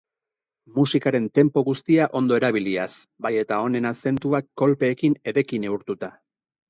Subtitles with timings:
[0.77, 2.89] Musikaren tempo guztia ondo erabiliaz,
[3.27, 6.15] bai eta honen azentuak kolpeekin edeki neurtuta.